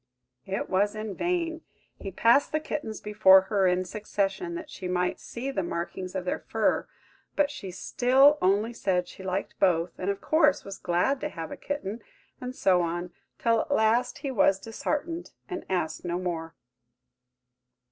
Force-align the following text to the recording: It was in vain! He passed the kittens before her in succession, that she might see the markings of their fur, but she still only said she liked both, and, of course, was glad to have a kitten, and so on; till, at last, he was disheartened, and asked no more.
It 0.47 0.67
was 0.67 0.95
in 0.95 1.13
vain! 1.13 1.61
He 1.99 2.09
passed 2.09 2.51
the 2.51 2.59
kittens 2.59 2.99
before 3.01 3.41
her 3.41 3.67
in 3.67 3.85
succession, 3.85 4.55
that 4.55 4.67
she 4.71 4.87
might 4.87 5.19
see 5.19 5.51
the 5.51 5.61
markings 5.61 6.15
of 6.15 6.25
their 6.25 6.39
fur, 6.39 6.87
but 7.35 7.51
she 7.51 7.69
still 7.69 8.39
only 8.41 8.73
said 8.73 9.07
she 9.07 9.21
liked 9.21 9.59
both, 9.59 9.91
and, 9.99 10.09
of 10.09 10.19
course, 10.19 10.63
was 10.65 10.79
glad 10.79 11.21
to 11.21 11.29
have 11.29 11.51
a 11.51 11.55
kitten, 11.55 12.01
and 12.41 12.55
so 12.55 12.81
on; 12.81 13.11
till, 13.37 13.61
at 13.61 13.69
last, 13.69 14.17
he 14.25 14.31
was 14.31 14.57
disheartened, 14.57 15.33
and 15.47 15.67
asked 15.69 16.03
no 16.03 16.17
more. 16.17 16.55